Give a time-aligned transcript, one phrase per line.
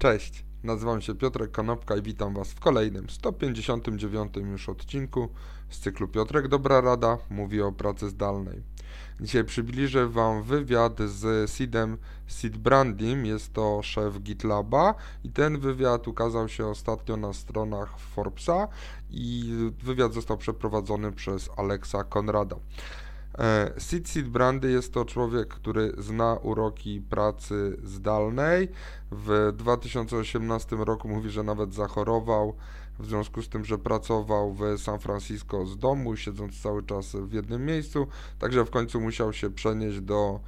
[0.00, 5.28] Cześć, nazywam się Piotrek Konopka i witam Was w kolejnym 159 już odcinku
[5.70, 8.62] z cyklu Piotrek Dobra Rada mówi o pracy zdalnej.
[9.20, 14.94] Dzisiaj przybliżę Wam wywiad z Sidem Sid Brandim, jest to szef GitLaba
[15.24, 18.68] i ten wywiad ukazał się ostatnio na stronach Forbesa
[19.10, 22.56] i wywiad został przeprowadzony przez Alexa Konrada.
[23.38, 28.68] E, Sid Sid Brandy jest to człowiek, który zna uroki pracy zdalnej.
[29.10, 32.56] W 2018 roku mówi, że nawet zachorował
[32.98, 37.32] w związku z tym, że pracował w San Francisco z domu, siedząc cały czas w
[37.32, 38.06] jednym miejscu,
[38.38, 40.40] także w końcu musiał się przenieść do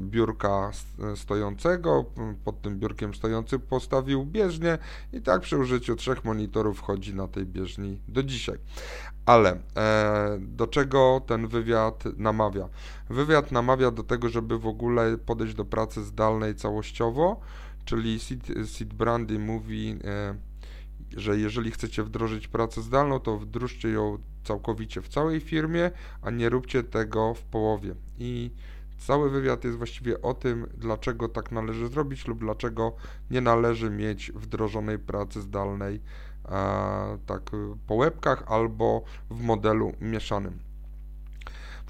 [0.00, 0.70] biurka
[1.16, 2.04] stojącego,
[2.44, 4.78] pod tym biurkiem stojący postawił bieżnię
[5.12, 8.58] i tak przy użyciu trzech monitorów chodzi na tej bieżni do dzisiaj.
[9.26, 12.68] Ale e, do czego ten wywiad namawia?
[13.10, 17.40] Wywiad namawia do tego, żeby w ogóle podejść do pracy zdalnej całościowo,
[17.84, 20.34] czyli Sid, Sid Brandy mówi, e,
[21.16, 25.90] że jeżeli chcecie wdrożyć pracę zdalną, to wdróżcie ją całkowicie w całej firmie,
[26.22, 27.94] a nie róbcie tego w połowie.
[28.18, 28.50] I
[29.06, 32.96] cały wywiad jest właściwie o tym, dlaczego tak należy zrobić lub dlaczego
[33.30, 36.00] nie należy mieć wdrożonej pracy zdalnej
[37.26, 37.50] tak
[37.86, 40.58] po łebkach albo w modelu mieszanym.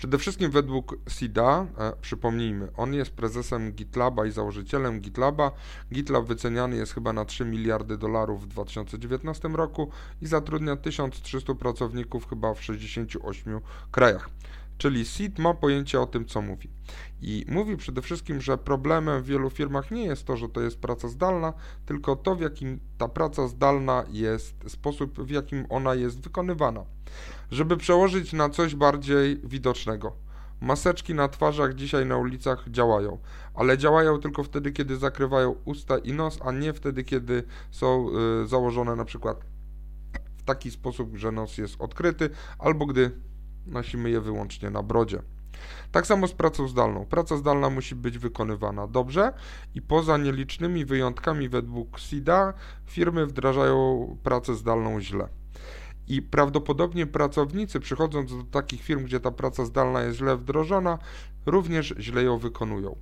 [0.00, 5.52] Przede wszystkim według SIDA, e, przypomnijmy, on jest prezesem GitLaba i założycielem GitLaba.
[5.92, 9.90] GitLab wyceniany jest chyba na 3 miliardy dolarów w 2019 roku
[10.22, 14.30] i zatrudnia 1300 pracowników chyba w 68 krajach.
[14.80, 16.70] Czyli SID ma pojęcie o tym, co mówi.
[17.22, 20.80] I mówi przede wszystkim, że problemem w wielu firmach nie jest to, że to jest
[20.80, 21.52] praca zdalna,
[21.86, 26.84] tylko to, w jakim ta praca zdalna jest, sposób, w jakim ona jest wykonywana.
[27.50, 30.12] Żeby przełożyć na coś bardziej widocznego.
[30.60, 33.18] Maseczki na twarzach dzisiaj na ulicach działają,
[33.54, 38.08] ale działają tylko wtedy, kiedy zakrywają usta i nos, a nie wtedy, kiedy są
[38.42, 39.44] y, założone na przykład
[40.38, 43.10] w taki sposób, że nos jest odkryty, albo gdy
[43.66, 45.22] nosimy je wyłącznie na brodzie.
[45.92, 47.06] Tak samo z pracą zdalną.
[47.06, 49.32] Praca zdalna musi być wykonywana dobrze
[49.74, 52.54] i poza nielicznymi wyjątkami według SIDA
[52.86, 55.28] firmy wdrażają pracę zdalną źle.
[56.08, 60.98] I prawdopodobnie pracownicy, przychodząc do takich firm, gdzie ta praca zdalna jest źle wdrożona,
[61.46, 62.96] również źle ją wykonują.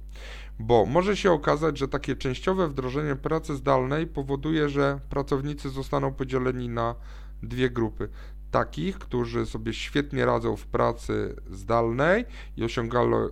[0.59, 6.69] Bo może się okazać, że takie częściowe wdrożenie pracy zdalnej powoduje, że pracownicy zostaną podzieleni
[6.69, 6.94] na
[7.43, 8.09] dwie grupy
[8.50, 12.25] takich, którzy sobie świetnie radzą w pracy zdalnej
[12.56, 12.64] i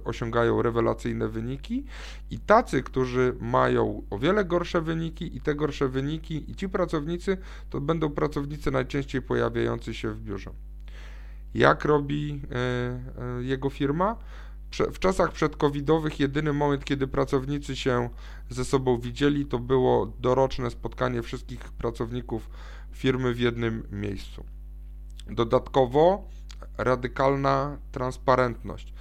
[0.04, 1.84] osiągają, rewelacyjne wyniki,
[2.30, 7.38] i tacy, którzy mają o wiele gorsze wyniki, i te gorsze wyniki, i ci pracownicy
[7.70, 10.50] to będą pracownicy najczęściej pojawiający się w biurze.
[11.54, 12.40] Jak robi
[13.38, 14.16] y, y, jego firma?
[14.92, 18.08] W czasach przedcovidowych jedyny moment, kiedy pracownicy się
[18.50, 22.50] ze sobą widzieli, to było doroczne spotkanie wszystkich pracowników
[22.92, 24.55] firmy w jednym miejscu.
[25.30, 26.28] Dodatkowo
[26.78, 28.94] radykalna transparentność.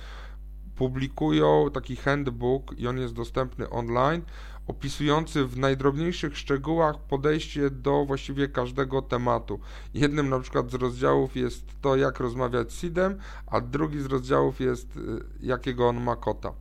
[0.76, 4.22] Publikują taki handbook i on jest dostępny online,
[4.68, 9.60] opisujący w najdrobniejszych szczegółach podejście do właściwie każdego tematu.
[9.94, 14.60] Jednym na przykład z rozdziałów jest to, jak rozmawiać z SIDem, a drugi z rozdziałów
[14.60, 15.02] jest, y,
[15.42, 16.54] jakiego on ma kota.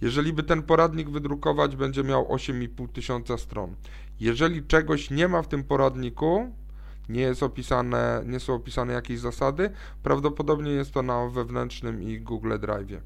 [0.00, 3.74] Jeżeli by ten poradnik wydrukować, będzie miał 8,5 tysiąca stron.
[4.20, 6.54] Jeżeli czegoś nie ma w tym poradniku,
[7.08, 9.70] nie, jest opisane, nie są opisane jakieś zasady,
[10.02, 13.02] prawdopodobnie jest to na wewnętrznym i Google Drive.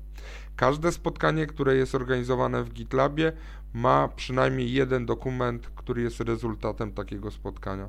[0.56, 3.32] Każde spotkanie, które jest organizowane w GitLabie,
[3.74, 7.88] ma przynajmniej jeden dokument, który jest rezultatem takiego spotkania.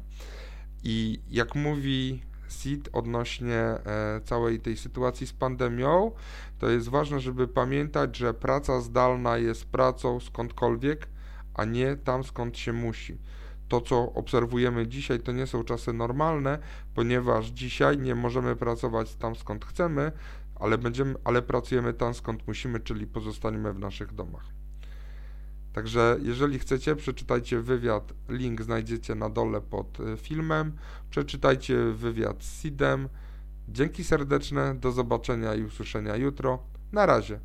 [0.84, 6.12] I jak mówi SID odnośnie e, całej tej sytuacji z pandemią,
[6.60, 11.08] to jest ważne, żeby pamiętać, że praca zdalna jest pracą skądkolwiek,
[11.54, 13.18] a nie tam skąd się musi
[13.70, 16.60] to, co obserwujemy dzisiaj, to nie są czasy normalne,
[16.96, 20.12] ponieważ dzisiaj nie możemy pracować tam, skąd chcemy,
[20.56, 24.46] ale, będziemy, ale pracujemy tam, skąd musimy, czyli pozostaniemy w naszych domach.
[25.74, 30.74] Także jeżeli chcecie, przeczytajcie wywiad, link znajdziecie na dole pod e, filmem,
[31.10, 33.10] przeczytajcie wywiad z Sidem.
[33.68, 36.60] Dzięki serdeczne, do zobaczenia i usłyszenia jutro.
[36.92, 37.40] Na razie.